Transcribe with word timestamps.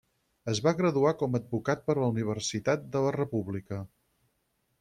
Es 0.53 0.61
va 0.67 0.71
graduar 0.79 1.11
com 1.19 1.37
a 1.37 1.41
advocat 1.41 1.85
per 1.89 1.97
la 2.01 2.09
Universitat 2.15 2.91
de 2.97 3.05
la 3.09 3.15
República. 3.19 3.83